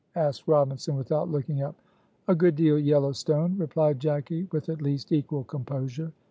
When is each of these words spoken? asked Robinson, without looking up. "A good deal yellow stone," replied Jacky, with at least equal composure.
asked 0.15 0.47
Robinson, 0.47 0.95
without 0.95 1.29
looking 1.29 1.61
up. 1.61 1.75
"A 2.27 2.33
good 2.33 2.55
deal 2.55 2.79
yellow 2.79 3.11
stone," 3.11 3.55
replied 3.59 3.99
Jacky, 3.99 4.47
with 4.51 4.67
at 4.67 4.81
least 4.81 5.11
equal 5.11 5.43
composure. 5.43 6.11